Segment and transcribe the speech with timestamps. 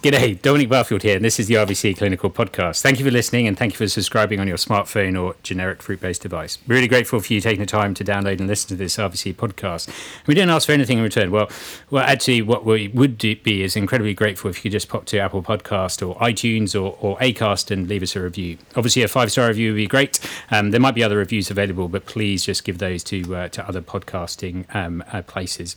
[0.00, 2.82] G'day, Dominic Barfield here, and this is the RVC Clinical Podcast.
[2.82, 6.00] Thank you for listening and thank you for subscribing on your smartphone or generic fruit
[6.00, 6.56] based device.
[6.68, 9.90] Really grateful for you taking the time to download and listen to this RVC podcast.
[10.28, 11.32] We didn't ask for anything in return.
[11.32, 11.50] Well,
[11.90, 15.18] well, actually, what we would be is incredibly grateful if you could just pop to
[15.18, 18.56] Apple Podcast or iTunes or, or Acast and leave us a review.
[18.76, 20.20] Obviously, a five star review would be great.
[20.52, 23.66] Um, there might be other reviews available, but please just give those to uh, to
[23.66, 25.74] other podcasting um, uh, places.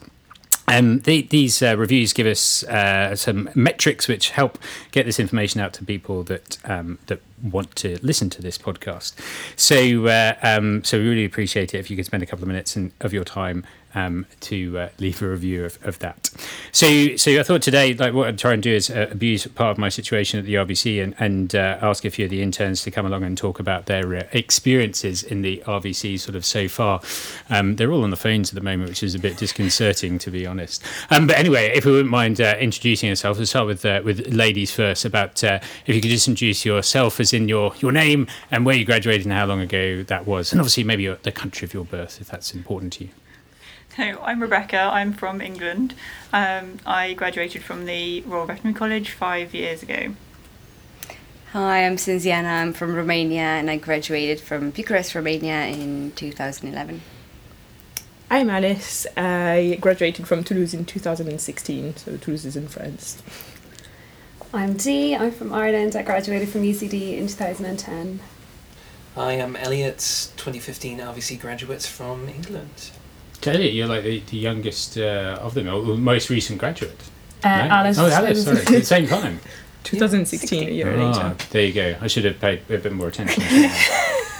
[0.71, 4.57] Um, the, these uh, reviews give us uh, some metrics which help
[4.91, 9.13] get this information out to people that um, that want to listen to this podcast.
[9.57, 12.47] So, uh, um, so we really appreciate it if you could spend a couple of
[12.47, 16.29] minutes in, of your time um, to uh, leave a review of, of that.
[16.71, 19.71] So, so I thought today, like what I'd try and do is uh, abuse part
[19.71, 22.83] of my situation at the RVC and, and uh, ask a few of the interns
[22.83, 26.67] to come along and talk about their uh, experiences in the RVC sort of so
[26.67, 27.01] far.
[27.49, 30.31] Um, they're all on the phones at the moment, which is a bit disconcerting to
[30.31, 30.83] be honest.
[31.09, 34.33] Um, but anyway, if we wouldn't mind uh, introducing yourself, let's start with uh, with
[34.33, 35.05] ladies first.
[35.05, 38.85] About if you could just introduce yourself as in your your name and where you
[38.85, 41.85] graduated and how long ago that was, and obviously maybe your, the country of your
[41.85, 43.09] birth if that's important to you.
[43.97, 44.79] So I'm Rebecca.
[44.79, 45.95] I'm from England.
[46.31, 50.15] Um, I graduated from the Royal Veterinary College five years ago.
[51.51, 52.61] Hi, I'm Cinziana.
[52.61, 57.01] I'm from Romania and I graduated from Bucharest, Romania in 2011.
[58.29, 59.05] I'm Alice.
[59.17, 63.21] I graduated from Toulouse in 2016, so Toulouse is in France.
[64.53, 65.17] I'm Dee.
[65.17, 65.97] I'm from Ireland.
[65.97, 68.21] I graduated from UCD in 2010.
[69.17, 69.97] I am Elliot,
[70.37, 72.91] 2015 RVC graduate from England.
[73.47, 76.97] Elliot, you're like the, the youngest uh, of them, or most recent graduate.
[77.43, 77.53] Uh, no?
[77.53, 77.97] Alice.
[77.97, 78.59] Oh, Alice, sorry.
[78.59, 79.39] At the same time.
[79.83, 81.35] 2016, a year oh, later.
[81.49, 81.95] There you go.
[82.01, 83.43] I should have paid a bit more attention.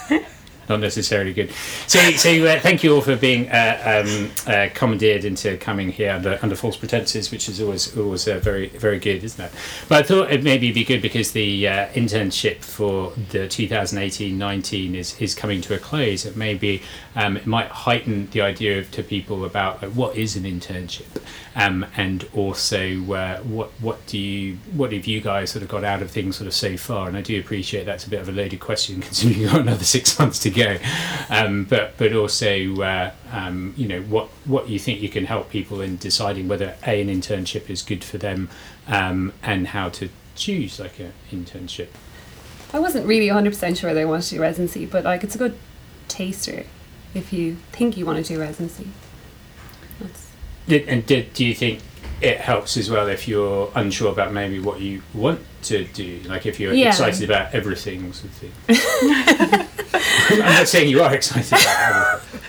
[0.69, 1.51] not necessarily good.
[1.87, 6.11] So, so uh, thank you all for being uh, um, uh, commandeered into coming here
[6.11, 9.51] under, under false pretenses, which is always always uh, very very good, isn't it?
[9.89, 15.19] But I thought it maybe be good because the uh, internship for the 2018-19 is
[15.21, 16.25] is coming to a close.
[16.25, 16.81] It maybe
[17.15, 21.21] um, it might heighten the idea of, to people about like, what is an internship,
[21.55, 25.83] um, and also uh, what what do you what have you guys sort of got
[25.83, 27.07] out of things sort of so far?
[27.07, 29.83] And I do appreciate that's a bit of a loaded question considering you've got another
[29.83, 30.60] six months to go.
[31.29, 35.49] Um, but but also uh, um, you know what what you think you can help
[35.49, 38.49] people in deciding whether a an internship is good for them
[38.87, 41.87] um, and how to choose like an internship.
[42.73, 45.57] I wasn't really 100% sure they wanted to do residency, but like it's a good
[46.07, 46.65] taster
[47.13, 48.87] if you think you want to do residency.
[50.67, 51.81] Did, and did, do you think
[52.21, 56.21] it helps as well if you're unsure about maybe what you want to do?
[56.25, 56.89] Like if you're yeah.
[56.89, 58.51] excited about everything, sort of thing.
[60.43, 62.41] I'm not saying you are excited about everything.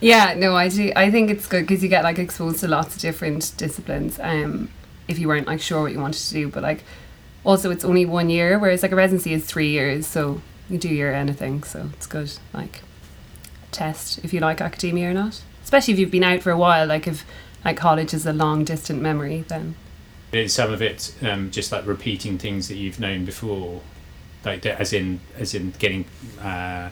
[0.00, 0.92] yeah, no, I do.
[0.94, 4.18] I think it's good because you get like exposed to lots of different disciplines.
[4.20, 4.68] Um,
[5.08, 6.84] if you weren't like sure what you wanted to do, but like
[7.44, 10.88] also it's only one year, whereas like a residency is three years, so you do
[10.88, 11.62] your anything.
[11.62, 12.32] So it's good.
[12.52, 12.82] Like
[13.70, 15.42] test if you like academia or not
[15.72, 16.86] especially if you've been out for a while.
[16.86, 17.24] Like if
[17.64, 19.74] like college is a long distant memory, then
[20.46, 23.80] some of it um, just like repeating things that you've known before,
[24.44, 26.04] like as in as in getting.
[26.40, 26.90] Uh,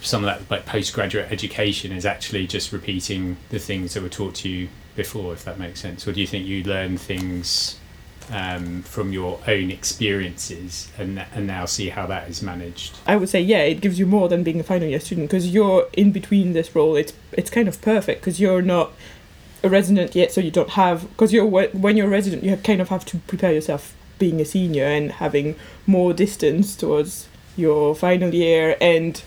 [0.00, 4.34] some of that like postgraduate education is actually just repeating the things that were taught
[4.34, 6.08] to you before, if that makes sense.
[6.08, 7.78] Or do you think you learn things
[8.30, 12.98] um, from your own experiences and and now see how that is managed?
[13.06, 15.48] I would say yeah, it gives you more than being a final year student because
[15.52, 16.96] you're in between this role.
[16.96, 18.92] It's it's kind of perfect because you're not
[19.62, 22.80] a resident yet, so you don't have because you're when you're a resident, you kind
[22.80, 27.26] of have to prepare yourself being a senior and having more distance towards
[27.56, 29.22] your final year and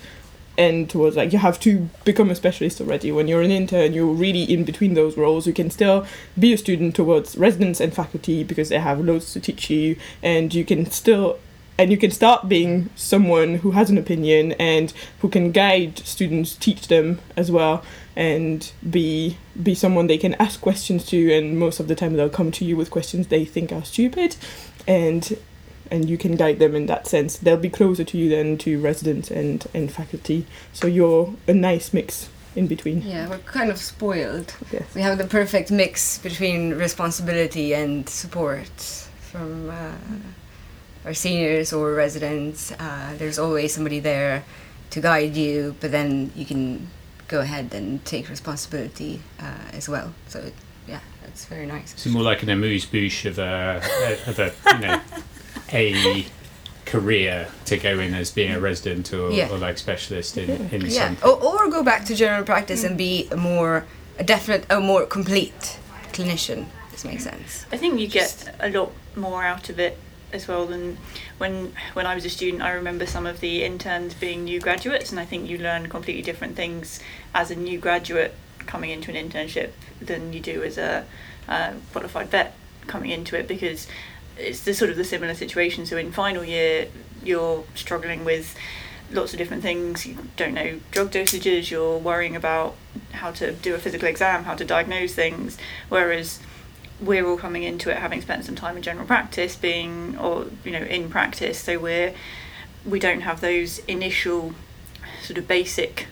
[0.58, 3.12] and towards like you have to become a specialist already.
[3.12, 5.48] When you're an intern you're really in between those roles.
[5.48, 6.06] You can still
[6.38, 9.98] be a student towards residents and faculty because they have loads to teach you.
[10.22, 11.40] And you can still
[11.78, 16.56] and you can start being someone who has an opinion and who can guide students
[16.56, 17.84] teach them as well
[18.16, 21.34] and be be someone they can ask questions to.
[21.34, 24.36] And most of the time they'll come to you with questions they think are stupid.
[24.88, 25.38] And
[25.92, 27.38] and you can guide them in that sense.
[27.38, 30.46] They'll be closer to you than to residents and, and faculty.
[30.72, 33.02] So you're a nice mix in between.
[33.02, 34.54] Yeah, we're kind of spoiled.
[34.72, 34.94] Yes.
[34.96, 38.70] We have the perfect mix between responsibility and support
[39.20, 39.92] from uh,
[41.06, 42.72] our seniors or residents.
[42.74, 44.44] Uh, there's always somebody there
[44.92, 46.88] to guide you, but then you can
[47.28, 50.14] go ahead and take responsibility uh, as well.
[50.28, 50.52] So,
[50.88, 51.94] yeah, that's very nice.
[51.94, 53.82] It's more like an amuse bouche of a,
[54.28, 55.02] of a you know
[55.74, 56.26] a
[56.86, 59.50] career to go in as being a resident or, yeah.
[59.50, 61.08] or like specialist in, in yeah.
[61.08, 61.30] something.
[61.30, 63.86] Or, or go back to general practice and be a more
[64.20, 65.80] a definite a more complete
[66.12, 67.66] clinician this makes sense.
[67.72, 69.98] I think you get a lot more out of it
[70.32, 70.98] as well than
[71.40, 72.62] when when I was a student.
[72.62, 76.22] I remember some of the interns being new graduates, and I think you learn completely
[76.22, 77.00] different things
[77.34, 81.06] as a new graduate coming into an internship than you do as a
[81.50, 82.56] uh, qualified vet
[82.86, 83.88] coming into it because
[84.38, 85.86] it's the sort of the similar situation.
[85.86, 86.88] So in final year,
[87.24, 88.56] you're struggling with
[89.12, 90.06] lots of different things.
[90.06, 91.70] You don't know drug dosages.
[91.70, 92.76] You're worrying about
[93.12, 95.58] how to do a physical exam, how to diagnose things.
[95.90, 96.40] Whereas
[97.00, 100.72] we're all coming into it having spent some time in general practice, being or you
[100.72, 101.60] know in practice.
[101.60, 102.14] So we're
[102.86, 104.54] we don't have those initial
[105.22, 106.08] sort of basic,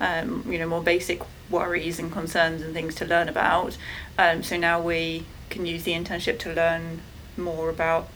[0.00, 3.76] um, you know, more basic worries and concerns and things to learn about.
[4.18, 7.00] Um, so now we can use the internship to learn
[7.38, 8.08] more about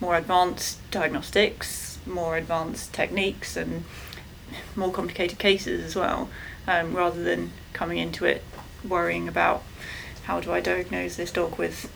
[0.00, 3.84] more advanced diagnostics, more advanced techniques, and
[4.74, 6.28] more complicated cases as well,
[6.66, 8.42] um, rather than coming into it
[8.86, 9.62] worrying about
[10.24, 11.90] how do I diagnose this dog with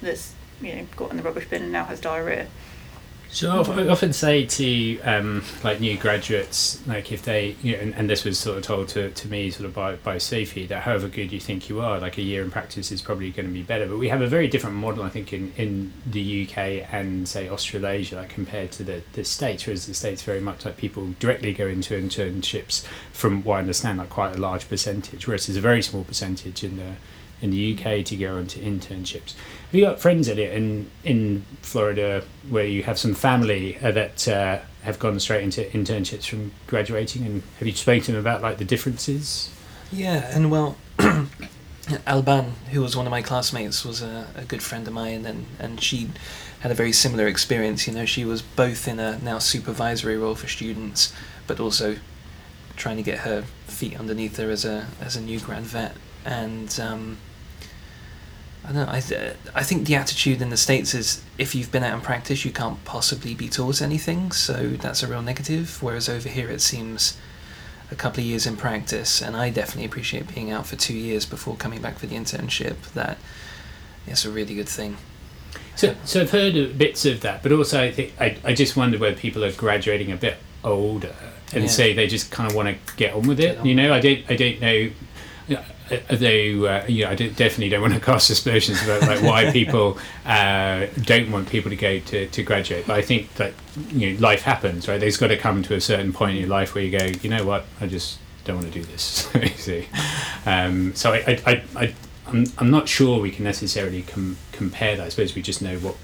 [0.00, 2.48] this, you know, got in the rubbish bin and now has diarrhea.
[3.32, 7.94] So I often say to um, like new graduates, like if they, you know, and,
[7.94, 10.82] and, this was sort of told to, to me sort of by, by Sophie, that
[10.82, 13.52] however good you think you are, like a year in practice is probably going to
[13.52, 13.86] be better.
[13.86, 17.48] But we have a very different model, I think, in, in the UK and say
[17.48, 21.52] Australasia, like compared to the, the States, whereas the States very much like people directly
[21.52, 25.60] go into internships from what I understand, like quite a large percentage, whereas there's a
[25.60, 26.94] very small percentage in the
[27.42, 29.34] in the UK to go into internships.
[29.34, 34.58] Have you got friends, Elliot, in in Florida where you have some family that uh,
[34.82, 38.58] have gone straight into internships from graduating, and have you spoken to them about like
[38.58, 39.50] the differences?
[39.92, 40.76] Yeah, and well,
[42.06, 45.46] Alban, who was one of my classmates, was a, a good friend of mine, and
[45.58, 46.10] and she
[46.60, 47.86] had a very similar experience.
[47.86, 51.12] You know, she was both in a now supervisory role for students,
[51.46, 51.96] but also
[52.76, 56.78] trying to get her feet underneath her as a as a new grad vet, and
[56.80, 57.18] um,
[58.64, 58.92] I don't know.
[58.92, 62.00] I, th- I think the attitude in the States is if you've been out in
[62.00, 65.82] practice, you can't possibly be taught anything, so that's a real negative.
[65.82, 67.16] Whereas over here, it seems
[67.90, 71.26] a couple of years in practice, and I definitely appreciate being out for two years
[71.26, 72.76] before coming back for the internship.
[72.92, 73.18] That
[74.06, 74.98] it's a really good thing.
[75.74, 78.98] So, so I've heard bits of that, but also I think I, I just wonder
[78.98, 81.14] whether people are graduating a bit older
[81.52, 81.70] and yeah.
[81.70, 83.58] say they just kind of want to get on with it.
[83.58, 83.66] On.
[83.66, 84.90] You know, I don't I don't know
[85.90, 89.98] though uh, you know, I definitely don't want to cast aspersions about like why people
[90.24, 92.86] uh, don't want people to go to, to graduate.
[92.86, 93.54] But I think that
[93.90, 95.00] you know life happens, right?
[95.00, 97.30] There's got to come to a certain point in your life where you go, you
[97.30, 99.28] know what, I just don't want to do this.
[99.56, 99.88] see,
[100.46, 101.94] um, so I, I, I,
[102.26, 105.06] I'm, I'm not sure we can necessarily com- compare that.
[105.06, 105.96] I suppose we just know what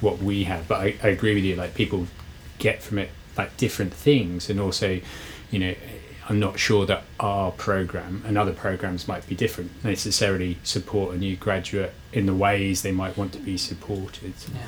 [0.00, 0.68] what we have.
[0.68, 1.56] But I, I agree with you.
[1.56, 2.06] Like people
[2.58, 5.00] get from it like different things, and also,
[5.50, 5.74] you know
[6.28, 11.18] I'm not sure that our program and other programs might be different, necessarily support a
[11.18, 14.34] new graduate in the ways they might want to be supported.
[14.52, 14.60] Yeah.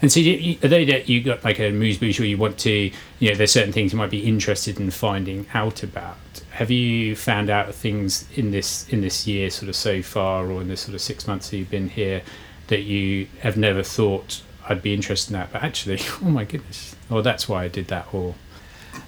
[0.00, 2.90] And so, you, are they that you got like amuse bouche, or you want to,
[3.18, 6.16] you know, there's certain things you might be interested in finding out about.
[6.50, 10.60] Have you found out things in this in this year, sort of so far, or
[10.60, 12.22] in this sort of six months that you've been here,
[12.68, 16.94] that you have never thought I'd be interested in that, but actually, oh my goodness,
[17.10, 18.34] or that's why I did that, or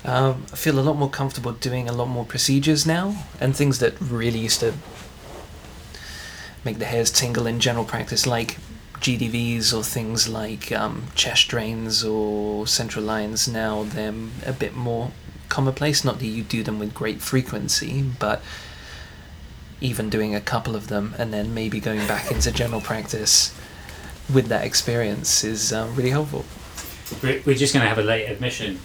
[0.05, 3.79] um, I feel a lot more comfortable doing a lot more procedures now and things
[3.79, 4.75] that really used to
[6.65, 8.59] make the hairs tingle in general practice, like
[9.01, 13.49] GDVs or things like um, chest drains or central lines.
[13.49, 15.13] Now they're a bit more
[15.49, 16.05] commonplace.
[16.05, 18.43] Not that you do them with great frequency, but
[19.81, 23.55] even doing a couple of them and then maybe going back into general practice
[24.33, 26.45] with that experience is uh, really helpful.
[27.23, 28.79] We're just going to have a late admission.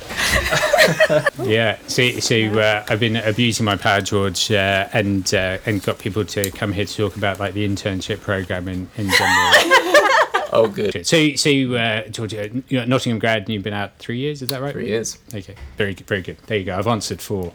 [1.44, 6.00] yeah, so, so uh, I've been abusing my power, George, uh, and uh, and got
[6.00, 9.52] people to come here to talk about like the internship program in, in general.
[10.54, 11.06] oh, good.
[11.06, 14.42] So, so uh, George, uh, you're Nottingham grad, and you've been out three years.
[14.42, 14.74] Is that right?
[14.74, 15.18] Three years.
[15.34, 16.38] Okay, very good, very good.
[16.48, 16.78] There you go.
[16.78, 17.54] I've answered four.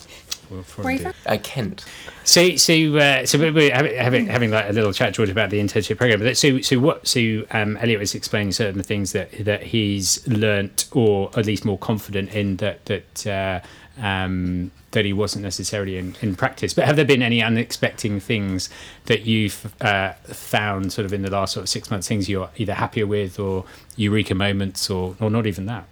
[0.51, 1.15] Where are you from?
[1.27, 1.85] Uh, Kent.
[2.25, 5.61] So, so, uh, so we're having, having, having like a little chat, George, about the
[5.61, 6.21] internship program.
[6.21, 7.07] But so, so what?
[7.07, 11.79] So, um, Elliot was explaining certain things that that he's learnt, or at least more
[11.79, 13.61] confident in that that uh,
[14.05, 16.75] um, that he wasn't necessarily in, in practice.
[16.75, 18.69] But have there been any unexpected things
[19.07, 22.51] that you've uh, found, sort of in the last sort of six months, things you're
[22.57, 23.65] either happier with, or
[23.97, 25.85] eureka moments, or or not even that?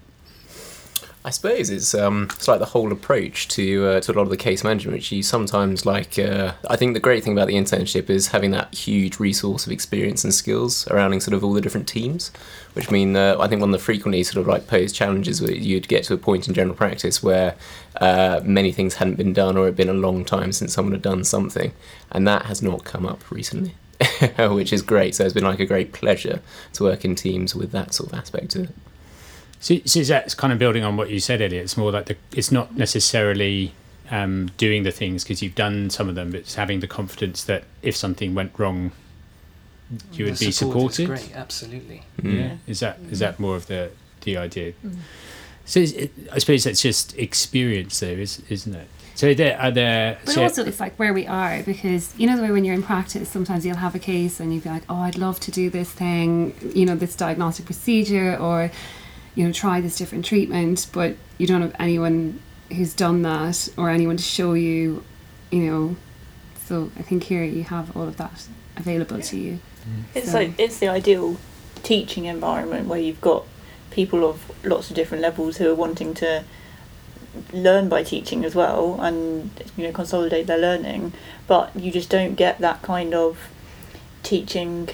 [1.24, 4.30] I suppose it's um, it's like the whole approach to uh, to a lot of
[4.30, 6.18] the case management, which you sometimes like.
[6.18, 9.72] Uh, I think the great thing about the internship is having that huge resource of
[9.72, 12.30] experience and skills surrounding sort of all the different teams,
[12.74, 15.52] which mean uh, I think one of the frequently sort of like posed challenges where
[15.52, 17.56] you'd get to a point in general practice where
[18.00, 20.92] uh, many things hadn't been done or it had been a long time since someone
[20.92, 21.72] had done something,
[22.12, 23.74] and that has not come up recently.
[24.38, 25.16] which is great.
[25.16, 26.40] So it's been like a great pleasure
[26.74, 28.70] to work in teams with that sort of aspect to it.
[29.60, 31.60] So, so that's kind of building on what you said earlier.
[31.60, 33.72] It's more like the, it's not necessarily
[34.10, 37.44] um, doing the things because you've done some of them, but it's having the confidence
[37.44, 38.92] that if something went wrong,
[40.12, 41.06] you would The be support is supported.
[41.06, 42.02] Great, absolutely.
[42.22, 42.36] Mm.
[42.36, 43.90] Yeah, is that is that more of the
[44.22, 44.74] the idea?
[45.64, 48.88] So is it, I suppose that's just experience, though, is isn't it?
[49.14, 50.18] So there are there.
[50.24, 52.74] But so- also, it's like where we are because you know the way when you're
[52.74, 55.50] in practice, sometimes you'll have a case and you'll be like, "Oh, I'd love to
[55.50, 58.70] do this thing, you know, this diagnostic procedure, or
[59.38, 62.40] you know, try this different treatment," but you don't have anyone
[62.74, 65.04] who's done that or anyone to show you,
[65.52, 65.96] you know.
[66.66, 69.52] So I think here you have all of that available to you.
[69.52, 70.18] Mm-hmm.
[70.18, 71.36] It's So- like it's the ideal
[71.84, 73.44] teaching environment where you've got
[73.92, 76.42] people of lots of different levels who are wanting to
[77.52, 81.12] learn by teaching as well and you know consolidate their learning
[81.46, 83.48] but you just don't get that kind of
[84.24, 84.88] teaching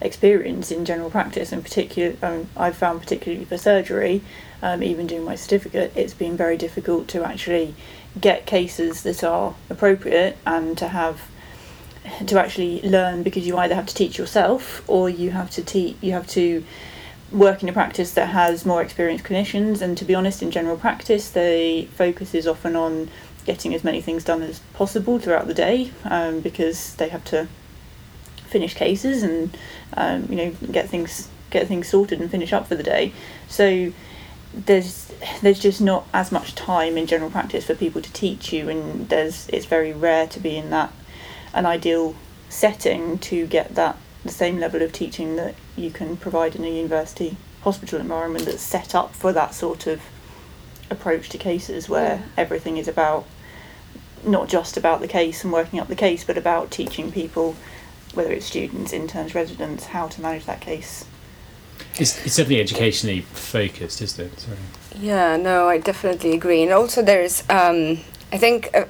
[0.00, 4.22] experience in general practice and particular um, I've found particularly for surgery
[4.62, 7.74] um, even doing my certificate it's been very difficult to actually
[8.20, 11.28] get cases that are appropriate and to have
[12.26, 15.96] to actually learn because you either have to teach yourself or you have to teach
[16.00, 16.64] you have to
[17.32, 19.80] work in a practice that has more experienced clinicians.
[19.82, 23.10] And to be honest in general practice the focus is often on
[23.44, 27.48] getting as many things done as possible throughout the day um, because they have to
[28.46, 29.56] finish cases and
[29.94, 33.12] um, you know get things get things sorted and finish up for the day.
[33.48, 33.92] So
[34.54, 35.12] there's
[35.42, 39.08] there's just not as much time in general practice for people to teach you and
[39.10, 40.92] there's it's very rare to be in that
[41.52, 42.14] an ideal
[42.48, 46.70] setting to get that the same level of teaching that you can provide in a
[46.70, 50.00] university hospital environment that's set up for that sort of
[50.90, 53.26] approach to cases where everything is about
[54.24, 57.54] not just about the case and working up the case but about teaching people
[58.14, 61.04] whether it's students interns residents how to manage that case
[61.98, 64.40] It's, it's definitely educationally focused, isn't it?
[64.40, 64.56] Sorry.
[64.98, 66.62] Yeah, no, I definitely agree.
[66.62, 67.98] And also, there's, um,
[68.32, 68.86] I think, a,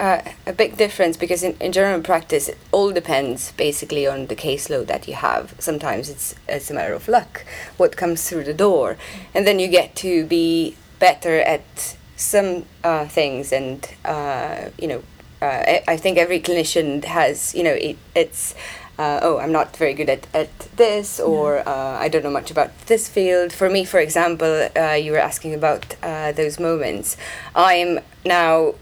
[0.00, 4.36] a, a big difference because in, in general practice, it all depends basically on the
[4.36, 5.54] caseload that you have.
[5.58, 7.44] Sometimes it's, it's a matter of luck,
[7.76, 8.96] what comes through the door.
[9.34, 13.52] And then you get to be better at some uh, things.
[13.52, 15.02] And, uh, you know,
[15.42, 18.54] uh, I, I think every clinician has, you know, it, it's
[18.98, 22.50] uh, oh, I'm not very good at, at this, or uh, I don't know much
[22.50, 23.52] about this field.
[23.52, 27.16] For me, for example, uh, you were asking about uh, those moments.
[27.54, 28.74] I'm now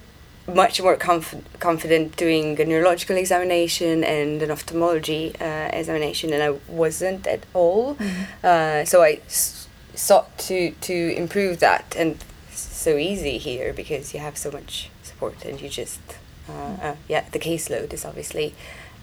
[0.48, 6.50] much more conf- confident doing a neurological examination and an ophthalmology uh, examination, and I
[6.68, 7.98] wasn't at all.
[8.42, 14.14] Uh, so I s- sought to, to improve that, and it's so easy here because
[14.14, 16.00] you have so much support, and you just,
[16.48, 18.54] uh, uh, yeah, the caseload is obviously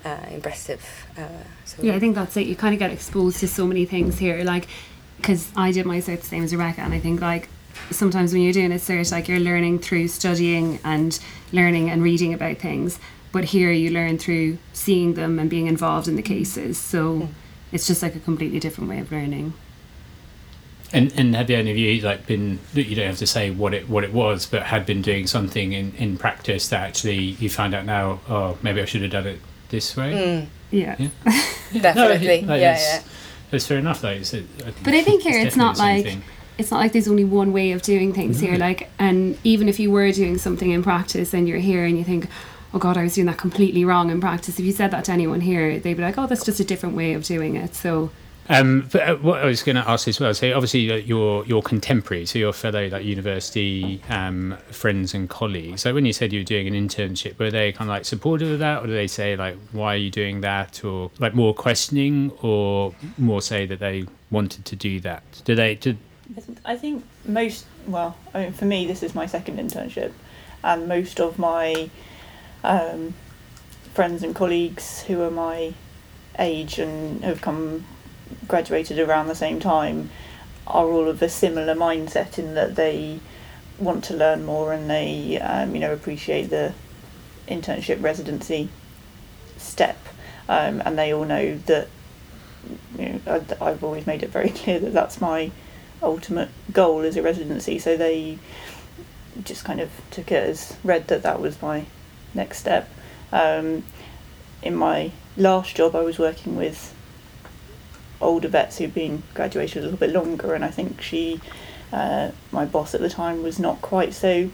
[0.06, 1.06] uh, impressive.
[1.18, 1.28] Uh,
[1.66, 2.48] so Yeah, I think that's it.
[2.48, 4.68] You kind of get exposed to so many things here, like
[5.18, 7.48] because I did my cert the same as Rebecca, and I think like
[7.92, 11.18] sometimes when you're doing a cert, like you're learning through studying and
[11.52, 13.00] learning and reading about things,
[13.32, 16.78] but here you learn through seeing them and being involved in the cases.
[16.78, 17.30] So
[17.72, 19.54] it's just like a completely different way of learning.
[20.94, 22.60] And and have any of you like been?
[22.74, 25.74] You don't have to say what it what it was, but had been doing something
[25.74, 28.20] in in practice that actually you find out now.
[28.30, 30.14] Oh, maybe I should have done it this way.
[30.14, 30.96] Mm, Yeah.
[31.00, 31.10] Yeah.
[31.82, 33.02] definitely, No, yeah, it's, yeah.
[33.52, 34.10] It's fair enough, though.
[34.10, 34.44] It's, a-
[34.84, 36.22] But I think here it's not like thing.
[36.60, 38.58] it's not like there's only one way of doing things here.
[38.58, 42.04] Like, and even if you were doing something in practice and you're here and you
[42.04, 42.28] think,
[42.74, 44.60] oh God, I was doing that completely wrong in practice.
[44.60, 46.96] If you said that to anyone here, they'd be like, oh, that's just a different
[46.96, 47.74] way of doing it.
[47.76, 48.12] So
[48.50, 51.46] Um, but uh, what I was going to ask as well, so obviously uh, your
[51.46, 55.82] your contemporary, so your fellow like university um, friends and colleagues.
[55.82, 58.52] So when you said you were doing an internship, were they kind of like supportive
[58.52, 61.54] of that, or do they say like, why are you doing that, or like more
[61.54, 65.24] questioning, or more say that they wanted to do that?
[65.46, 65.80] Do they?
[66.66, 70.12] I think most, well, I mean, for me, this is my second internship,
[70.64, 71.90] and most of my
[72.64, 73.14] um,
[73.94, 75.74] friends and colleagues who are my
[76.40, 77.86] age and have come
[78.48, 80.10] graduated around the same time
[80.66, 83.20] are all of a similar mindset in that they
[83.80, 86.74] want to learn more and they, um, you know, appreciate the
[87.48, 88.70] internship residency
[89.58, 89.98] step,
[90.48, 91.88] um, and they all know that.
[92.98, 93.20] You know,
[93.60, 95.52] I, I've always made it very clear that that's my
[96.02, 97.78] ultimate goal as a residency.
[97.80, 98.40] So they
[99.44, 101.86] just kind of took it as read that that was my
[102.34, 102.90] next step.
[103.32, 103.84] Um,
[104.62, 106.93] in my last job, I was working with
[108.24, 111.42] older vets who'd been graduated a little bit longer, and I think she,
[111.92, 114.50] uh, my boss at the time, was not quite so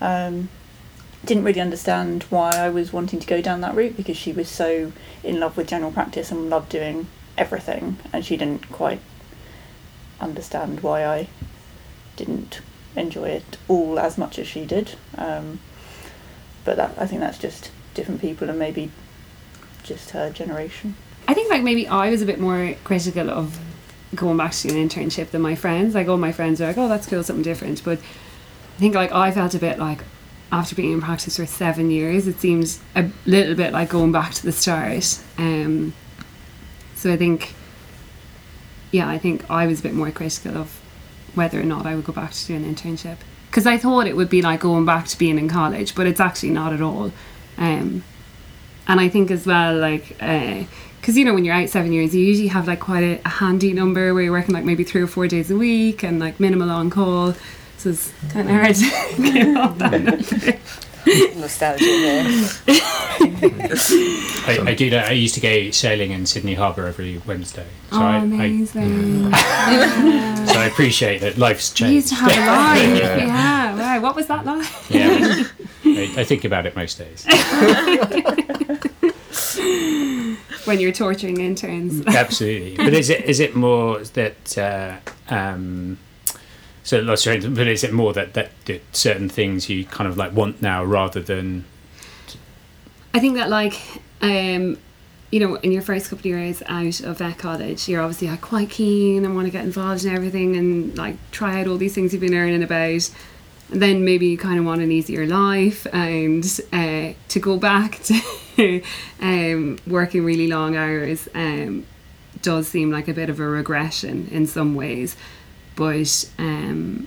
[0.00, 0.48] um,
[1.24, 4.48] didn't really understand why I was wanting to go down that route because she was
[4.48, 4.92] so
[5.24, 9.00] in love with general practice and loved doing everything, and she didn't quite
[10.20, 11.28] understand why I
[12.16, 12.60] didn't
[12.94, 14.94] enjoy it all as much as she did.
[15.16, 15.60] Um,
[16.64, 18.90] but that I think that's just different people and maybe
[19.82, 20.96] just her generation.
[21.28, 23.58] I think like maybe I was a bit more critical of
[24.14, 25.94] going back to an internship than my friends.
[25.94, 27.82] Like all my friends are like, oh, that's cool, something different.
[27.84, 30.00] But I think like I felt a bit like
[30.52, 34.34] after being in practice for seven years, it seems a little bit like going back
[34.34, 35.20] to the start.
[35.38, 35.92] Um,
[36.94, 37.54] so I think,
[38.92, 40.80] yeah, I think I was a bit more critical of
[41.34, 43.18] whether or not I would go back to do an internship
[43.50, 46.20] because I thought it would be like going back to being in college, but it's
[46.20, 47.10] actually not at all.
[47.58, 48.04] Um,
[48.86, 50.22] and I think as well, like,
[51.06, 53.28] because you know, when you're out seven years, you usually have like quite a, a,
[53.28, 56.40] handy number where you're working like maybe three or four days a week and like
[56.40, 57.32] minimal on call.
[57.78, 60.58] So it's kind of hard to get off that number.
[61.38, 62.24] Nostalgia there.
[64.48, 65.04] I, I do that.
[65.06, 67.68] I used to go sailing in Sydney Harbour every Wednesday.
[67.92, 69.30] So oh, I, amazing!
[69.32, 71.90] I, so I appreciate that life's changed.
[71.90, 72.98] You used to have a life.
[72.98, 73.16] yeah.
[73.18, 73.76] yeah.
[73.76, 74.02] Wow.
[74.02, 74.66] What was that like?
[74.90, 75.44] Yeah.
[75.84, 77.24] I, I think about it most days.
[80.64, 82.06] When you're torturing interns.
[82.06, 82.76] Absolutely.
[82.76, 84.96] But is it is it more that uh,
[85.28, 85.98] um,
[86.82, 90.62] so but is it more that, that that certain things you kind of like want
[90.62, 91.64] now rather than
[93.12, 93.80] I think that like
[94.22, 94.78] um
[95.30, 98.40] you know, in your first couple of years out of vet college, you're obviously like
[98.40, 101.94] quite keen and want to get involved in everything and like try out all these
[101.94, 103.10] things you've been learning about.
[103.68, 108.82] Then maybe you kind of want an easier life and uh, to go back to
[109.20, 111.84] um, working really long hours um,
[112.42, 115.16] does seem like a bit of a regression in some ways
[115.76, 117.06] but um,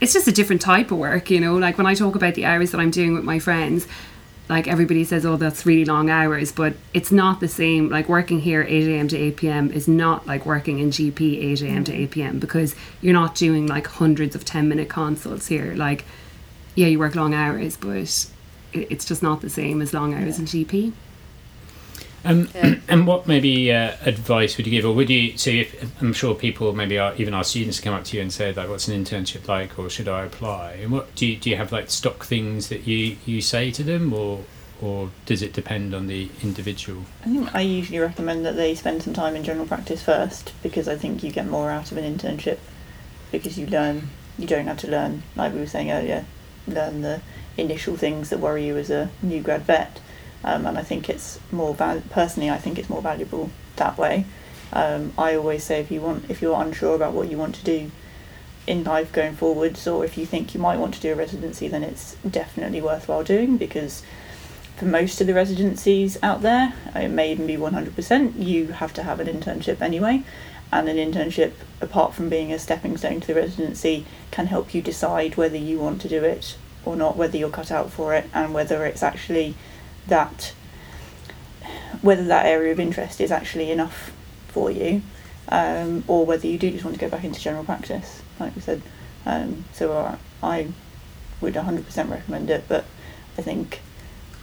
[0.00, 1.56] it's just a different type of work, you know.
[1.56, 3.88] Like when I talk about the hours that I'm doing with my friends,
[4.48, 7.90] like everybody says, oh, that's really long hours, but it's not the same.
[7.90, 9.08] Like working here 8 a.m.
[9.08, 9.70] to 8 p.m.
[9.70, 11.84] is not like working in GP 8 a.m.
[11.84, 12.28] to 8 p.m.
[12.30, 12.38] Mm-hmm.
[12.38, 15.74] because you're not doing like hundreds of 10 minute consults here.
[15.74, 16.04] Like,
[16.74, 18.30] yeah, you work long hours, but
[18.72, 20.40] it's just not the same as long hours yeah.
[20.40, 20.92] in GP.
[22.24, 22.74] Um, yeah.
[22.88, 25.36] And what maybe uh, advice would you give, or would you?
[25.36, 28.32] So, if, I'm sure people, maybe our, even our students, come up to you and
[28.32, 31.50] say like, "What's an internship like?" or "Should I apply?" And what do you do?
[31.50, 34.44] You have like stock things that you you say to them, or
[34.80, 37.02] or does it depend on the individual?
[37.22, 40.88] I think I usually recommend that they spend some time in general practice first because
[40.88, 42.58] I think you get more out of an internship
[43.30, 44.08] because you learn.
[44.38, 46.24] You don't have to learn, like we were saying earlier,
[46.66, 47.20] learn the
[47.56, 50.00] initial things that worry you as a new grad vet
[50.44, 52.50] um, and I think it's more val- personally.
[52.50, 54.24] I think it's more valuable that way.
[54.72, 57.64] Um, I always say if you want, if you're unsure about what you want to
[57.64, 57.90] do
[58.66, 61.68] in life going forwards, or if you think you might want to do a residency,
[61.68, 64.02] then it's definitely worthwhile doing because
[64.76, 69.02] for most of the residencies out there, it may even be 100%, you have to
[69.02, 70.22] have an internship anyway.
[70.70, 74.82] And an internship, apart from being a stepping stone to the residency, can help you
[74.82, 78.26] decide whether you want to do it or not, whether you're cut out for it,
[78.34, 79.54] and whether it's actually
[80.08, 80.52] that
[82.02, 84.12] whether that area of interest is actually enough
[84.48, 85.02] for you,
[85.48, 88.62] um, or whether you do just want to go back into general practice, like we
[88.62, 88.82] said.
[89.26, 90.68] Um, so uh, I
[91.40, 92.84] would 100% recommend it, but
[93.36, 93.80] I think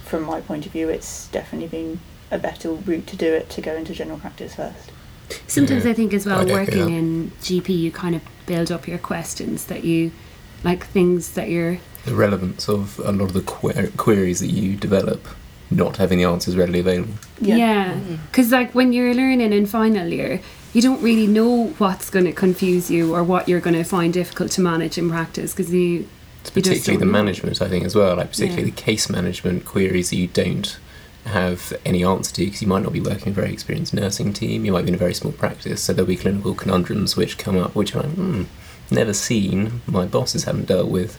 [0.04, 2.00] from my point of view, it's definitely been
[2.32, 4.92] a better route to do it to go into general practice first.
[5.48, 5.92] Sometimes yeah.
[5.92, 6.98] I think as well, working yeah.
[6.98, 10.12] in GP, you kind of build up your questions that you
[10.64, 11.80] like things that you're.
[12.06, 15.26] The relevance of a lot of the que- queries that you develop
[15.70, 17.14] not having the answers readily available.
[17.40, 17.98] Yeah,
[18.30, 18.60] because yeah.
[18.60, 20.42] like when you're learning in final year,
[20.74, 24.14] you don't really know what's going to confuse you or what you're going to find
[24.14, 26.08] difficult to manage in practice because you.
[26.42, 27.12] It's particularly the know.
[27.12, 28.18] management, I think, as well.
[28.18, 28.76] Like particularly yeah.
[28.76, 30.78] the case management queries that you don't
[31.26, 34.32] have any answer to because you might not be working in a very experienced nursing
[34.32, 34.64] team.
[34.64, 37.58] You might be in a very small practice, so there'll be clinical conundrums which come
[37.58, 38.44] up, which I'm hmm,
[38.92, 39.82] never seen.
[39.88, 41.18] My bosses haven't dealt with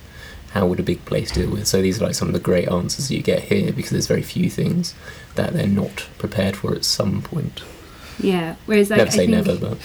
[0.52, 1.66] how would a big place deal with?
[1.66, 4.22] So these are like some of the great answers you get here because there's very
[4.22, 4.94] few things
[5.34, 7.62] that they're not prepared for at some point.
[8.18, 8.56] Yeah.
[8.66, 9.78] Whereas like, never say think, never, but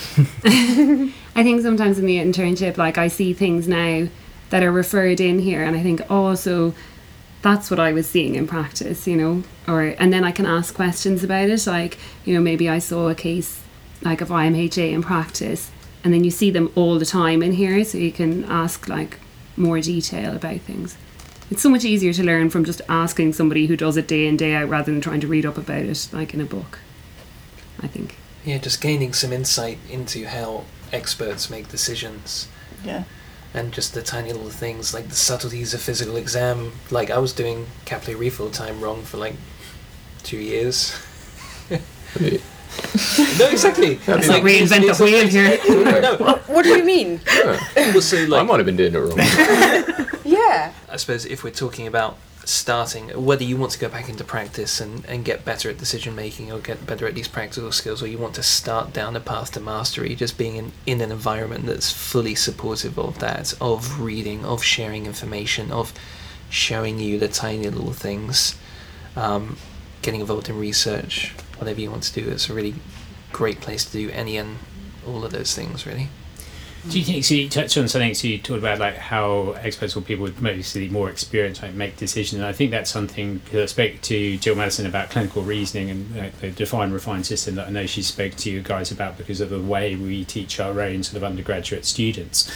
[1.36, 4.08] I think sometimes in the internship, like I see things now
[4.50, 6.74] that are referred in here, and I think also oh,
[7.41, 10.76] that's what I was seeing in practice, you know, or and then I can ask
[10.76, 13.62] questions about it, like you know maybe I saw a case
[14.02, 15.71] like of IMHA in practice,
[16.04, 19.19] and then you see them all the time in here, so you can ask like
[19.58, 20.98] more detail about things.
[21.50, 24.38] It's so much easier to learn from just asking somebody who does it day in
[24.38, 26.80] day out rather than trying to read up about it like in a book.
[27.82, 28.16] I think.
[28.46, 32.48] Yeah, just gaining some insight into how experts make decisions.
[32.84, 33.04] Yeah.
[33.54, 36.72] and just the tiny little things like the subtleties of physical exam.
[36.90, 39.36] Like I was doing capillary refill time wrong for like
[40.24, 40.96] two years.
[43.40, 43.94] no, exactly.
[43.94, 45.60] It's it's like reinvent the wheel here.
[46.02, 47.20] no, What do you mean?
[47.28, 47.60] Yeah.
[47.76, 50.08] well, so I like might have been doing it wrong.
[50.24, 50.74] Yeah.
[50.90, 54.80] I suppose if we're talking about starting, whether you want to go back into practice
[54.80, 58.08] and, and get better at decision making or get better at these practical skills, or
[58.08, 61.66] you want to start down a path to mastery, just being in, in an environment
[61.66, 65.94] that's fully supportive of that, of reading, of sharing information, of
[66.50, 68.56] showing you the tiny little things,
[69.16, 69.58] um,
[70.02, 72.74] getting involved in research, whatever you want to do, it's a really
[73.32, 74.58] great place to do any and
[75.08, 76.10] all of those things, really.
[76.89, 77.36] Do you think so?
[77.36, 78.15] You touched on something.
[78.15, 81.95] So you talked about like how experts or people with mostly more experience like make
[81.95, 82.39] decisions.
[82.39, 86.17] And I think that's something because I spoke to Jill Maddison about clinical reasoning and
[86.17, 89.41] uh, the define refine system that I know she spoke to you guys about because
[89.41, 92.52] of the way we teach our own sort of undergraduate students.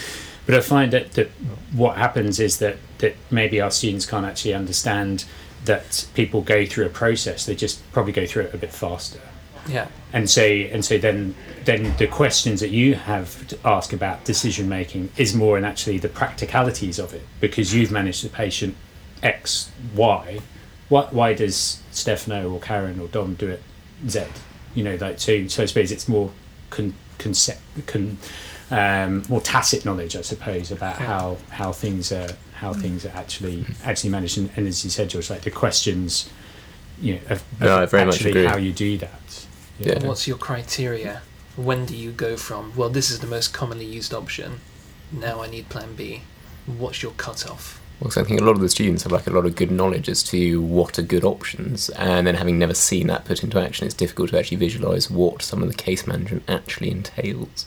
[0.47, 1.29] But I find that, that
[1.71, 5.25] what happens is that that maybe our students can't actually understand
[5.65, 7.45] that people go through a process.
[7.45, 9.19] They just probably go through it a bit faster
[9.67, 9.87] Yeah.
[10.13, 14.69] and so and so then then the questions that you have to ask about decision
[14.69, 18.75] making is more in actually the practicalities of it because you've managed the patient
[19.23, 20.39] X Y.
[20.89, 23.63] What why does Stefano or Karen or Dom do it
[24.07, 24.25] Z?
[24.75, 25.47] You know, like so.
[25.47, 26.29] So I suppose it's more
[26.69, 28.17] con, concept con,
[28.69, 31.05] um, more tacit knowledge, I suppose, about Yeah.
[31.07, 34.37] how how things are how things are actually actually managed.
[34.37, 36.29] And, and as you said, George, like the questions,
[37.01, 38.45] you know, of, of No, I very much actually agree.
[38.45, 39.45] how you do that.
[39.79, 40.05] Yeah.
[40.07, 41.21] What's your criteria?
[41.57, 44.59] When do you go from, well, this is the most commonly used option,
[45.11, 46.21] now I need plan B?
[46.65, 47.81] What's your cutoff?
[47.99, 49.71] Well, 'cause I think a lot of the students have like a lot of good
[49.71, 53.57] knowledge as to what are good options, and then having never seen that put into
[53.59, 57.65] action, it's difficult to actually visualise what some of the case management actually entails,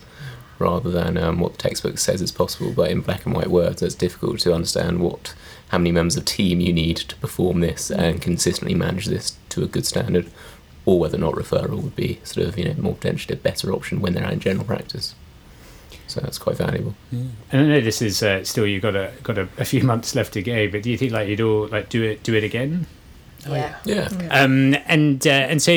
[0.59, 2.73] rather than um, what the textbook says is possible.
[2.73, 5.35] But in black and white words, it's difficult to understand what
[5.69, 9.63] how many members of team you need to perform this and consistently manage this to
[9.63, 10.31] a good standard,
[10.87, 13.73] or whether or not referral would be sort of you know more potentially a better
[13.73, 15.15] option when they're out in general practice.
[16.07, 16.95] So that's quite valuable.
[17.11, 20.15] And I know this is uh, still you've got a got a, a few months
[20.15, 22.45] left to go, but do you think like you'd all like do it do it
[22.45, 22.87] again?
[23.47, 23.77] Oh, Yeah.
[23.85, 24.09] Yeah.
[24.31, 25.73] Um, and uh, and so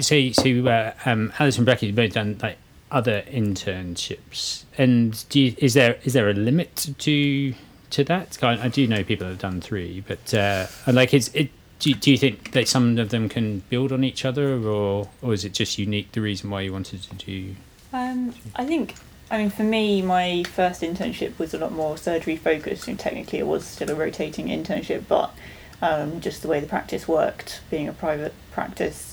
[0.00, 2.58] so so uh, um, Alice and Becky, you've both done like
[2.92, 7.54] other internships, and do you, is there is there a limit to
[7.90, 8.38] to that?
[8.42, 11.50] I, do know people have done three, but uh, like is it.
[11.80, 15.08] Do you, do you think that some of them can build on each other, or
[15.20, 16.12] or is it just unique?
[16.12, 17.56] The reason why you wanted to do
[17.92, 18.94] Um, I think,
[19.30, 22.86] I mean, for me, my first internship was a lot more surgery focused.
[22.88, 25.34] And technically, it was still a rotating internship, but
[25.82, 29.11] um, just the way the practice worked, being a private practice,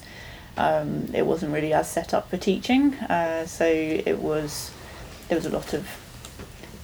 [0.59, 2.93] um, it wasn't really as set up for teaching.
[2.95, 4.71] Uh, so it was
[5.29, 5.87] there was a lot of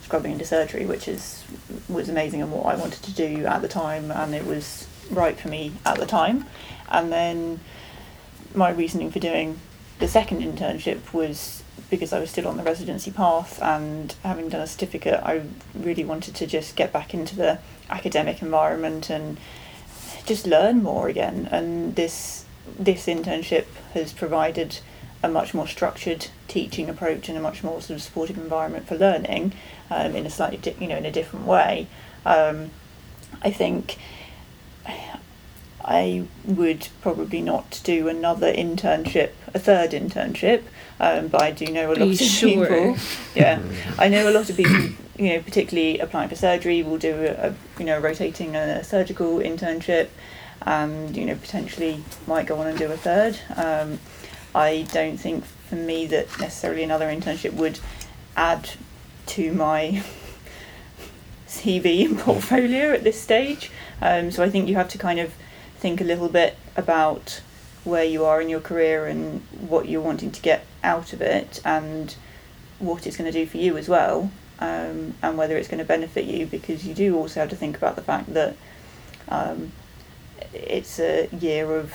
[0.02, 1.44] scrubbing into surgery, which is
[1.90, 5.38] was amazing and what I wanted to do at the time, and it was right
[5.38, 6.46] for me at the time.
[6.90, 7.60] And then
[8.54, 9.60] my reasoning for doing
[10.00, 14.62] the second internship was because I was still on the residency path and having done
[14.62, 17.60] a certificate, I really wanted to just get back into the
[17.90, 19.38] academic environment and
[20.26, 21.48] just learn more again.
[21.52, 22.45] And this
[22.78, 24.80] this internship has provided
[25.24, 28.96] a much more structured teaching approach and a much more sort of supportive environment for
[28.96, 29.54] learning
[29.90, 31.88] um, in a slightly di- you know in a different way.
[32.26, 32.72] Um,
[33.42, 33.98] I think
[35.86, 40.64] I would probably not do another internship, a third internship,
[41.00, 42.66] um, but I do know a lot of sure?
[42.66, 42.98] people.
[43.36, 43.62] Yeah,
[44.00, 44.90] I know a lot of people.
[45.18, 49.38] You know, particularly applying for surgery, will do a, a you know rotating a surgical
[49.38, 50.10] internship,
[50.66, 53.40] and you know potentially might go on and do a third.
[53.56, 54.00] Um,
[54.54, 57.80] I don't think for me that necessarily another internship would
[58.36, 58.70] add
[59.28, 60.04] to my
[61.48, 63.72] CV and portfolio at this stage.
[64.02, 65.34] Um, so I think you have to kind of
[65.78, 67.42] think a little bit about
[67.84, 71.62] where you are in your career and what you're wanting to get out of it
[71.64, 72.16] and
[72.80, 75.86] what it's going to do for you as well um, and whether it's going to
[75.86, 78.56] benefit you because you do also have to think about the fact that
[79.30, 79.72] um,
[80.56, 81.94] it's a year of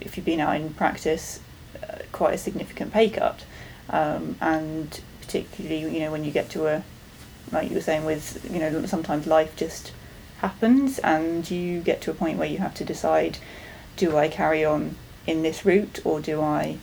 [0.00, 1.40] if you've been out in practice
[1.82, 3.44] uh, quite a significant pay cut.
[3.88, 6.82] Um, and particularly you know when you get to a
[7.52, 9.92] like you were saying with you know sometimes life just
[10.38, 13.38] happens and you get to a point where you have to decide
[13.96, 16.78] do I carry on in this route or do I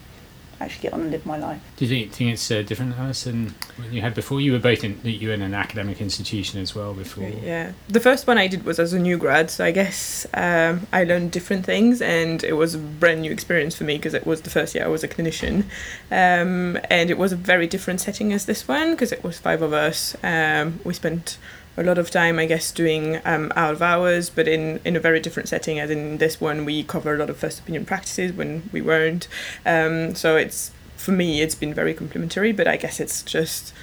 [0.63, 1.61] actually get on and live my life.
[1.77, 3.53] Do you think, think it's uh, different, Alice, than
[3.91, 4.41] you had before?
[4.41, 7.27] You were both in you were in an academic institution as well before.
[7.27, 10.87] Yeah, the first one I did was as a new grad, so I guess um,
[10.91, 14.25] I learned different things, and it was a brand new experience for me because it
[14.25, 15.63] was the first year I was a clinician,
[16.11, 19.61] um, and it was a very different setting as this one because it was five
[19.61, 20.15] of us.
[20.23, 21.37] Um, we spent
[21.75, 24.99] a lot of time, I guess, doing um, out of hours, but in, in a
[24.99, 25.79] very different setting.
[25.79, 29.27] As in this one, we cover a lot of first opinion practices when we weren't.
[29.65, 32.51] Um, so it's for me, it's been very complimentary.
[32.51, 33.73] But I guess it's just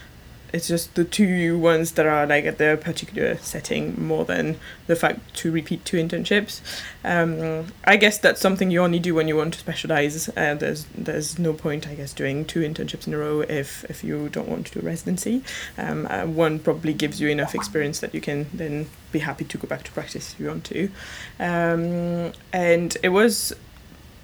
[0.53, 4.97] it's just the two ones that are like at their particular setting more than the
[4.97, 6.61] fact to repeat two internships.
[7.05, 10.29] Um, I guess that's something you only do when you want to specialize.
[10.31, 14.03] Uh, there's there's no point, I guess, doing two internships in a row if if
[14.05, 15.43] you don't want to do residency.
[15.79, 19.59] Um, uh, one probably gives you enough experience that you can then be happy to
[19.59, 20.91] go back to practice if you want to.
[21.39, 23.55] Um, and it was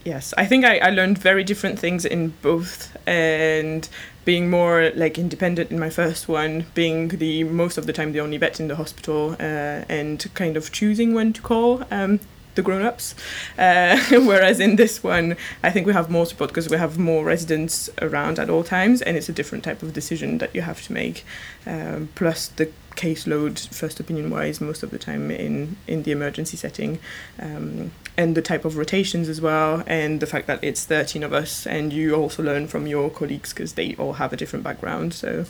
[0.04, 3.88] yes i think I, I learned very different things in both and
[4.26, 8.20] being more like independent in my first one being the most of the time the
[8.20, 12.20] only vet in the hospital uh, and kind of choosing when to call um,
[12.56, 13.14] the grown-ups.
[13.56, 17.24] Uh, whereas in this one i think we have more support because we have more
[17.24, 20.82] residents around at all times and it's a different type of decision that you have
[20.82, 21.24] to make.
[21.64, 26.56] Um, plus the caseload first opinion wise most of the time in in the emergency
[26.56, 26.98] setting.
[27.38, 31.32] Um, and the type of rotations as well and the fact that it's 13 of
[31.32, 35.12] us and you also learn from your colleagues because they all have a different background
[35.12, 35.44] so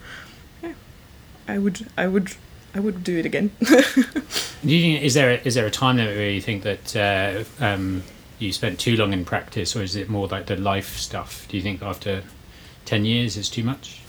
[0.62, 0.72] yeah
[1.46, 2.34] i would i would
[2.74, 3.50] i would do it again
[4.64, 8.02] is there a, is there a time limit where you think that uh, um,
[8.38, 11.46] you spent too long in practice, or is it more like the life stuff?
[11.48, 12.22] Do you think after
[12.84, 14.00] ten years is too much?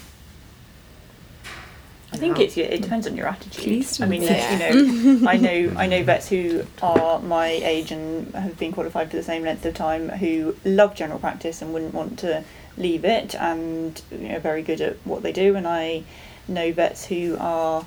[2.18, 3.64] I think it's it depends on your attitude.
[4.02, 4.52] I mean, don't.
[4.74, 9.10] you know, I know I know vets who are my age and have been qualified
[9.10, 12.44] for the same length of time who love general practice and wouldn't want to
[12.78, 15.56] leave it and you know very good at what they do.
[15.56, 16.04] And I
[16.48, 17.86] know vets who are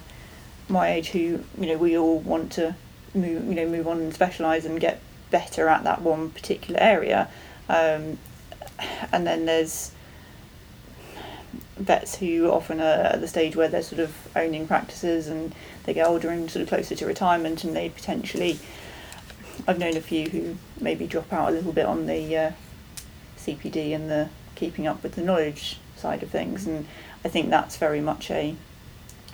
[0.69, 2.75] my age who you know we all want to
[3.15, 7.29] move you know move on and specialise and get better at that one particular area.
[7.69, 8.19] Um,
[9.13, 9.93] and then there's
[11.81, 15.95] vets who often are at the stage where they're sort of owning practices and they
[15.95, 18.59] get older and sort of closer to retirement and they potentially
[19.67, 22.53] I've known a few who maybe drop out a little bit on the uh,
[23.39, 26.67] CPD and the keeping up with the knowledge side of things.
[26.67, 26.87] And
[27.25, 28.57] I think that's very much a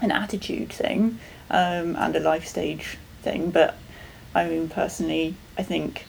[0.01, 3.51] an attitude thing um, and a life stage thing.
[3.51, 3.77] But
[4.35, 6.07] I mean personally I think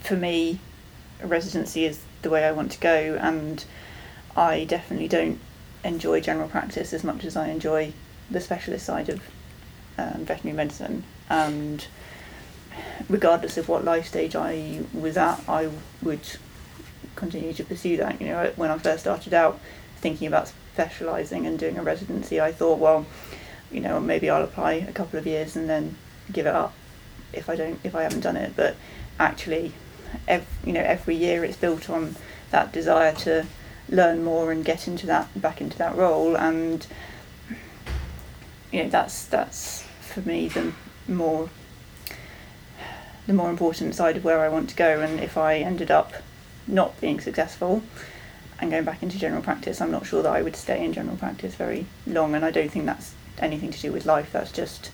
[0.00, 0.60] for me
[1.22, 3.18] residency is the way I want to go.
[3.20, 3.64] And
[4.36, 5.38] I definitely don't
[5.84, 7.92] enjoy general practice as much as I enjoy
[8.30, 9.20] the specialist side of
[9.98, 11.04] um, veterinary medicine.
[11.28, 11.86] And
[13.08, 15.70] regardless of what life stage I was at, I
[16.02, 16.26] would
[17.16, 18.20] continue to pursue that.
[18.20, 19.60] You know, when I first started out
[19.98, 23.06] thinking about specialising and doing a residency, I thought, well,
[23.70, 25.96] you know, maybe I'll apply a couple of years and then
[26.32, 26.74] give it up
[27.32, 28.54] if I don't, if I haven't done it.
[28.56, 28.76] But
[29.18, 29.72] actually,
[30.26, 32.16] ev- you know, every year it's built on
[32.50, 33.46] that desire to
[33.88, 36.36] learn more and get into that back into that role.
[36.36, 36.86] And
[38.72, 40.72] you know that's that's for me the
[41.08, 41.50] more
[43.26, 45.00] the more important side of where I want to go.
[45.00, 46.12] And if I ended up
[46.66, 47.82] not being successful
[48.60, 51.16] and going back into general practice I'm not sure that I would stay in general
[51.16, 52.34] practice very long.
[52.34, 54.32] And I don't think that's anything to do with life.
[54.32, 54.90] That's just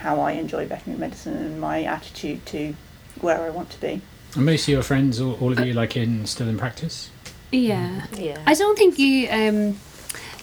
[0.00, 2.74] how I enjoy veterinary medicine and my attitude to
[3.20, 4.02] where I want to be.
[4.34, 7.10] And most of your friends, all, all of you, like in still in practice.
[7.56, 8.06] Yeah.
[8.16, 8.42] Yeah.
[8.46, 9.78] I don't think you um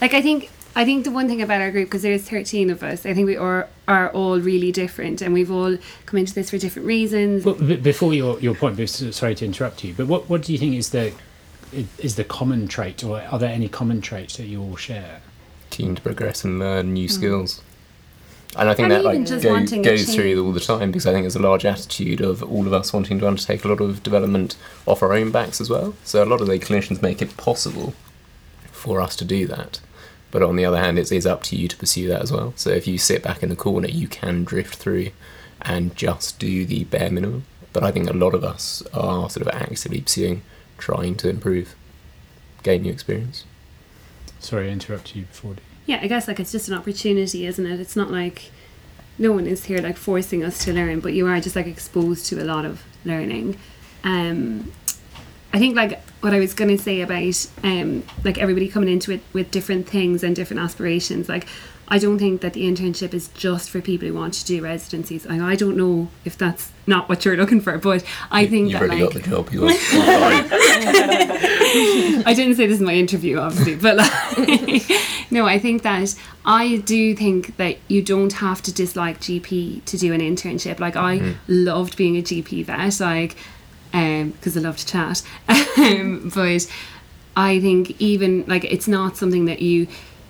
[0.02, 2.82] like I think I think the one thing about our group because there's 13 of
[2.84, 6.50] us I think we are are all really different and we've all come into this
[6.50, 7.44] for different reasons.
[7.44, 10.54] But b- before your, your point, bef- sorry to interrupt you, but what, what do
[10.54, 11.14] you think is the
[11.98, 15.22] is the common trait, or are there any common traits that you all share?
[15.72, 17.62] Keen to progress and learn new skills.
[18.56, 18.92] And I think.
[18.92, 21.36] And that like go, wanting a goes through all the time because I think there's
[21.36, 25.02] a large attitude of all of us wanting to undertake a lot of development off
[25.02, 25.96] our own backs as well.
[26.04, 27.94] So a lot of the clinicians make it possible
[28.72, 29.80] for us to do that.
[30.32, 32.54] But on the other hand, it is up to you to pursue that as well.
[32.56, 35.10] So if you sit back in the corner, you can drift through
[35.62, 37.46] and just do the bare minimum.
[37.72, 40.42] But I think a lot of us are sort of actively pursuing,
[40.78, 41.76] trying to improve,
[42.64, 43.46] gain new experience.
[44.40, 45.56] Sorry, I interrupted you before.
[45.86, 47.80] Yeah, I guess like it's just an opportunity, isn't it?
[47.80, 48.52] It's not like
[49.18, 52.26] no one is here like forcing us to learn, but you are just like exposed
[52.28, 53.58] to a lot of learning.
[54.04, 54.72] Um,
[55.54, 59.22] I think like what I was gonna say about um, like everybody coming into it
[59.34, 61.30] with different things and different aspirations.
[61.30, 61.48] Like
[61.94, 65.28] I don't think that the internship is just for people who want to do residencies.
[65.28, 68.80] And I don't know if that's not what you're looking for, but I think You've
[68.80, 69.52] that already like got the job.
[69.52, 69.78] You're, you're.
[72.26, 74.12] I didn't say this in my interview, obviously, but like,
[75.30, 79.96] no, I think that I do think that you don't have to dislike GP to
[79.96, 80.80] do an internship.
[80.80, 83.36] Like I loved being a GP vet, like
[83.94, 85.22] um because I love to chat,
[85.78, 86.68] um, but
[87.38, 89.86] I think even like it's not something that you.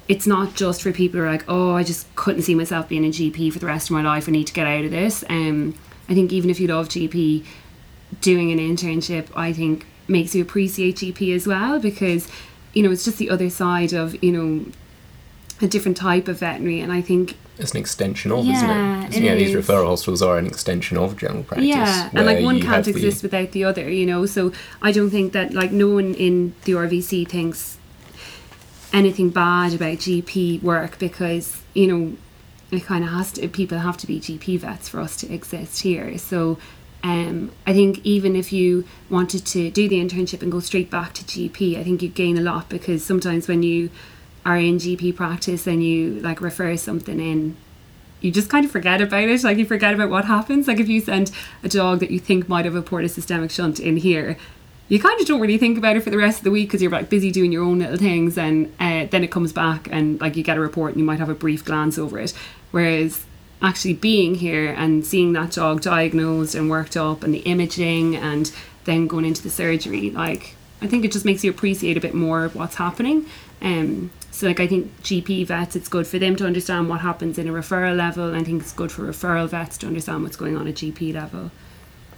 [0.07, 3.05] It's not just for people who are like, oh, I just couldn't see myself being
[3.05, 4.27] a GP for the rest of my life.
[4.27, 5.23] I need to get out of this.
[5.29, 5.75] Um,
[6.09, 7.45] I think even if you love GP,
[8.21, 12.27] doing an internship I think makes you appreciate GP as well because
[12.73, 14.65] you know it's just the other side of you know
[15.61, 18.69] a different type of veterinary and I think It's an extension of, Yeah, isn't
[19.13, 19.17] it?
[19.17, 21.65] it you know, these referral hospitals are an extension of general practice.
[21.67, 24.91] yeah and like one can't have the- exist without the other you know so I
[24.91, 27.77] don't think that like no one in the RVC thinks
[28.93, 32.17] anything bad about GP work because you know
[32.71, 35.81] it kind of has to people have to be GP vets for us to exist
[35.81, 36.17] here.
[36.17, 36.57] So
[37.03, 41.13] um, I think even if you wanted to do the internship and go straight back
[41.13, 43.89] to GP I think you gain a lot because sometimes when you
[44.45, 47.57] are in GP practice and you like refer something in
[48.21, 49.43] you just kind of forget about it.
[49.43, 50.65] Like you forget about what happens.
[50.67, 53.97] Like if you send a dog that you think might have a portosystemic shunt in
[53.97, 54.37] here
[54.89, 56.81] you kind of don't really think about it for the rest of the week because
[56.81, 60.19] you're like busy doing your own little things and uh, then it comes back and
[60.21, 62.33] like you get a report and you might have a brief glance over it.
[62.71, 63.25] Whereas
[63.61, 68.51] actually being here and seeing that dog diagnosed and worked up and the imaging and
[68.83, 72.13] then going into the surgery like i think it just makes you appreciate a bit
[72.13, 73.25] more what's happening.
[73.61, 77.37] Um, so like i think gp vets it's good for them to understand what happens
[77.37, 80.35] in a referral level and i think it's good for referral vets to understand what's
[80.35, 81.51] going on at gp level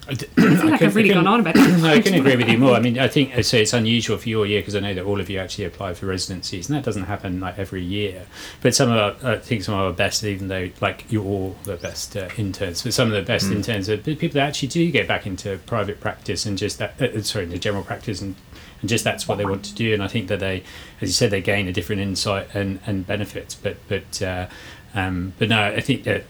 [0.07, 1.83] I d- I feel like couldn't- I've really I gone couldn't- on about that.
[1.97, 2.75] I can agree with you more.
[2.75, 3.57] I mean, I think so.
[3.57, 6.05] It's unusual for your year because I know that all of you actually apply for
[6.05, 8.25] residencies, and that doesn't happen like every year.
[8.61, 11.55] But some of our, I think some of our best, even though like you're all
[11.63, 14.91] the best uh, interns, but some of the best interns are people that actually do
[14.91, 17.01] get back into private practice and just that.
[17.01, 18.35] Uh, sorry, the general practice and.
[18.81, 20.57] And just that's what they want to do, and I think that they,
[20.99, 23.55] as you said, they gain a different insight and, and benefits.
[23.55, 24.47] But but uh,
[24.93, 26.25] um, but no, I think that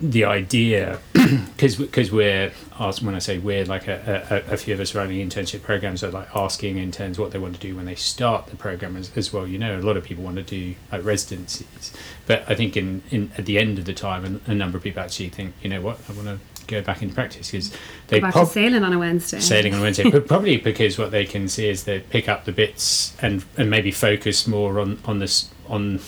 [0.00, 4.74] the idea because because we're asked when I say we're like a, a, a few
[4.74, 7.84] of us running internship programs are like asking interns what they want to do when
[7.86, 9.46] they start the program as, as well.
[9.46, 11.92] You know, a lot of people want to do like residencies,
[12.26, 14.84] but I think in, in at the end of the time, a, a number of
[14.84, 17.72] people actually think, you know what, I want to go back into practice because
[18.08, 19.40] they Go prob- to sailing on a Wednesday.
[19.40, 22.44] sailing on a Wednesday, but probably because what they can see is they pick up
[22.44, 26.00] the bits and and maybe focus more on on this on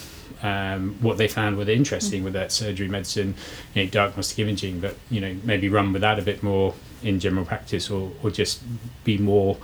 [0.42, 3.35] um, what they found were interesting with that surgery medicine,
[3.74, 7.20] you know, diagnostic imaging, but you know maybe run with that a bit more in
[7.20, 8.62] general practice, or or just
[9.05, 9.57] be more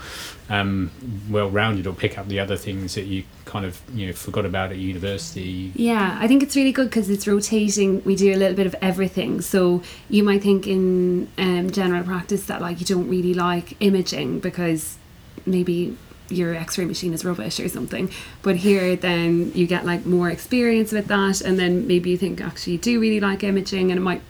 [0.48, 0.90] um,
[1.28, 4.46] well rounded, or pick up the other things that you kind of you know forgot
[4.46, 5.72] about at university.
[5.74, 8.02] Yeah, I think it's really good because it's rotating.
[8.04, 9.40] We do a little bit of everything.
[9.40, 14.40] So you might think in um, general practice that like you don't really like imaging
[14.40, 14.96] because
[15.44, 15.96] maybe
[16.28, 18.10] your x-ray machine is rubbish or something.
[18.42, 22.40] But here then you get like more experience with that and then maybe you think
[22.40, 24.22] actually you do really like imaging and it might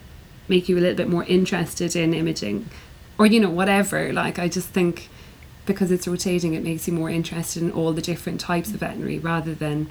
[0.47, 2.69] make you a little bit more interested in imaging.
[3.17, 4.13] Or you know whatever.
[4.13, 5.09] Like i just think
[5.69, 9.19] because it's rotating it makes you more interested in all the different types of veterinary
[9.19, 9.87] rather than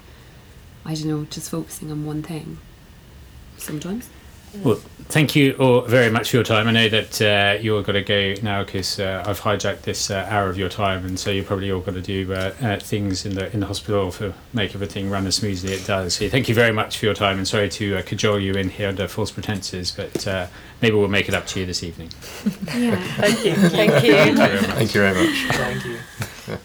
[0.85, 2.57] i don't know just focusing on one thing
[3.57, 4.09] sometimes
[4.63, 6.67] Well, thank you all very much for your time.
[6.67, 10.09] I know that uh, you all got to go now because uh, I've hijacked this
[10.09, 12.79] uh, hour of your time, and so you're probably all got to do uh, uh,
[12.79, 16.15] things in the in the hospital to make everything run as smoothly as it does.
[16.15, 18.69] So thank you very much for your time, and sorry to uh, cajole you in
[18.69, 20.47] here under false pretenses, but uh,
[20.81, 22.09] maybe we'll make it up to you this evening.
[22.75, 23.55] yeah Thank you.
[23.55, 24.13] Thank you.
[24.13, 25.55] Thank you very much.
[25.55, 26.57] Thank you.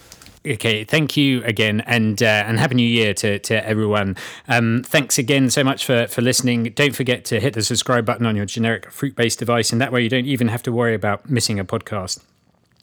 [0.47, 4.15] Okay, thank you again, and uh, and happy new year to, to everyone.
[4.47, 6.65] Um, thanks again so much for for listening.
[6.75, 9.91] Don't forget to hit the subscribe button on your generic fruit based device, and that
[9.91, 12.21] way you don't even have to worry about missing a podcast.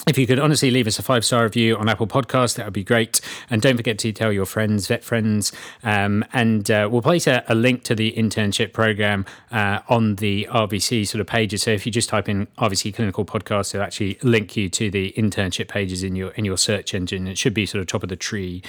[0.07, 2.73] If you could honestly leave us a five star review on Apple Podcasts, that would
[2.73, 3.21] be great.
[3.51, 5.51] And don't forget to tell your friends, vet friends.
[5.83, 10.47] Um, and uh, we'll place a, a link to the internship program uh, on the
[10.49, 11.61] RVC sort of pages.
[11.61, 15.13] So if you just type in RVC Clinical Podcast, it'll actually link you to the
[15.15, 17.27] internship pages in your in your search engine.
[17.27, 18.63] It should be sort of top of the tree.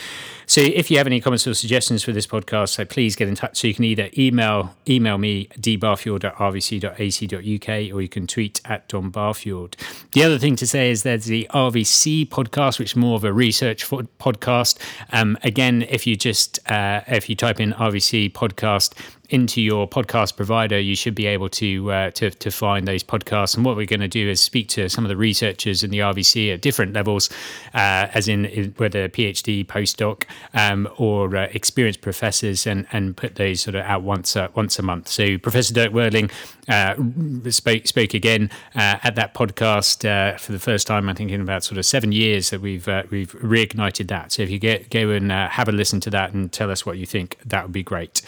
[0.47, 3.37] So if you have any comments or suggestions for this podcast, so please get in
[3.37, 3.59] touch.
[3.59, 8.87] So you can either email email me dbarfield at rvc.ac.uk or you can tweet at
[8.89, 9.77] Dan Barfield.
[10.13, 13.89] The other thing to say is the RVC podcast, which is more of a research
[13.89, 14.79] podcast.
[15.13, 18.95] Um, again, if you just uh, if you type in RVC podcast
[19.33, 23.57] into your podcast provider, you should be able to uh, to, to find those podcasts.
[23.57, 26.01] And what we're going to do is speak to some of the researchers in the
[26.01, 27.31] RVC at different levels,
[27.73, 33.37] uh, as in, in whether PhD, postdoc, um, or uh, experienced professors, and, and put
[33.37, 35.09] those sort of out once uh, once a month.
[35.09, 36.31] So Professor Dirk Werling
[36.69, 40.03] uh, spoke spoke again uh, at that podcast
[40.39, 41.09] for the first time.
[41.09, 44.33] I think in about sort of seven years that we've we've reignited that.
[44.33, 46.99] So if you get go and have a listen to that and tell us what
[46.99, 48.21] you think, that would be great.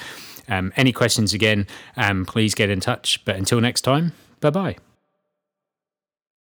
[0.48, 1.66] Um, any questions again,
[1.96, 3.24] um, please get in touch.
[3.24, 4.76] But until next time, bye bye.